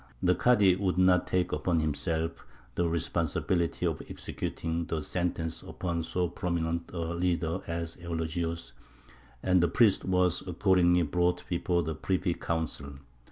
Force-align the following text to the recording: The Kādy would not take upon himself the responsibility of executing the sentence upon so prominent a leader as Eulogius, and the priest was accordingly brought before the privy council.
The 0.23 0.33
Kādy 0.33 0.79
would 0.79 0.97
not 0.97 1.27
take 1.27 1.51
upon 1.51 1.79
himself 1.79 2.43
the 2.73 2.89
responsibility 2.89 3.85
of 3.85 4.01
executing 4.09 4.85
the 4.87 5.03
sentence 5.03 5.61
upon 5.61 6.01
so 6.01 6.27
prominent 6.27 6.89
a 6.91 7.13
leader 7.13 7.59
as 7.67 7.97
Eulogius, 7.97 8.71
and 9.43 9.61
the 9.61 9.67
priest 9.67 10.03
was 10.03 10.41
accordingly 10.47 11.03
brought 11.03 11.47
before 11.49 11.83
the 11.83 11.93
privy 11.93 12.33
council. 12.33 12.93